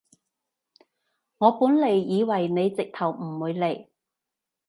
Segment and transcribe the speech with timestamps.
[1.37, 3.87] 我本來以為你直頭唔會嚟